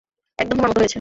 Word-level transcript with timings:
একদম 0.39 0.55
তোমার 0.55 0.69
মতো 0.69 0.79
হয়েছে। 0.79 0.89